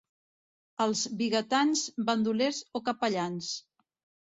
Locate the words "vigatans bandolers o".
1.19-2.85